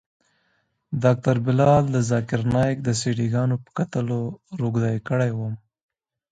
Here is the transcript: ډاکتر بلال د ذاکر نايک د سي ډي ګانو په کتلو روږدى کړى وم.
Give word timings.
ډاکتر 1.03 1.35
بلال 1.45 1.83
د 1.91 1.97
ذاکر 2.11 2.41
نايک 2.53 2.77
د 2.83 2.89
سي 2.99 3.11
ډي 3.17 3.27
ګانو 3.33 3.55
په 3.63 3.69
کتلو 3.77 4.19
روږدى 4.59 4.95
کړى 5.07 5.31
وم. 5.37 5.53